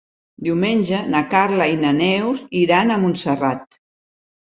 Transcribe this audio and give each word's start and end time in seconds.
Diumenge 0.45 1.01
na 1.15 1.19
Carla 1.33 1.67
i 1.73 1.75
na 1.81 1.91
Neus 1.97 2.41
iran 2.61 2.95
a 2.95 2.97
Montserrat. 3.05 3.79